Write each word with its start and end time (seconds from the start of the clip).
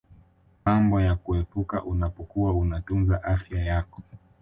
mambo 0.65 1.01
ya 1.01 1.15
kuepuka 1.15 1.83
unapokuwa 1.83 2.53
unatunza 2.53 3.23
afya 3.23 3.61
yako 3.65 4.01